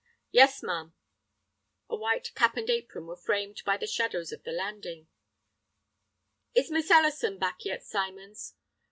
[0.31, 0.95] "Yes, ma'am."
[1.87, 5.07] A white cap and apron were framed by the shadows of the landing.
[6.55, 8.55] "Is Miss Ellison back yet, Symons?"